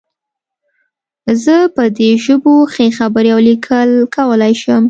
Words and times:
زه 1.43 1.55
په 1.75 1.83
دې 1.97 2.11
ژبو 2.23 2.55
ښې 2.73 2.87
خبرې 2.97 3.29
او 3.35 3.39
لیکل 3.47 3.89
کولی 4.15 4.53
شم 4.61 4.79